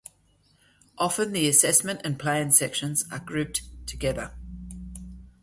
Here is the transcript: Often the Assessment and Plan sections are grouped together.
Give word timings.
Often 0.97 1.31
the 1.31 1.47
Assessment 1.47 2.01
and 2.03 2.17
Plan 2.17 2.49
sections 2.49 3.05
are 3.11 3.19
grouped 3.19 3.61
together. 3.85 4.33